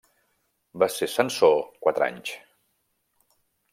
[0.83, 1.53] Va ser censor
[1.87, 2.33] quatre anys.